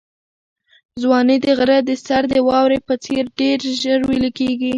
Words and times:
ځواني 1.01 1.37
د 1.45 1.47
غره 1.57 1.77
د 1.89 1.91
سر 2.05 2.23
د 2.33 2.35
واورې 2.47 2.79
په 2.87 2.93
څېر 3.03 3.23
ډېر 3.39 3.57
ژر 3.81 3.99
ویلې 4.09 4.31
کېږي. 4.39 4.69